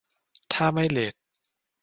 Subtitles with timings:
[0.53, 1.13] ถ้าไม่เลท